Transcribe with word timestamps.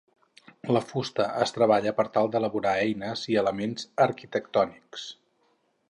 La 0.75 0.79
fusta 0.91 1.27
es 1.45 1.53
treballa 1.57 1.93
per 1.99 2.05
tal 2.17 2.31
d'elaborar 2.37 2.73
eines 2.87 3.27
i 3.35 3.39
elements 3.43 3.87
arquitectònics. 4.07 5.07